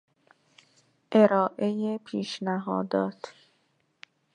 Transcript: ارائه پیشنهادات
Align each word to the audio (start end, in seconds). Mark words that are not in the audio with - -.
ارائه 1.19 1.97
پیشنهادات 2.05 3.21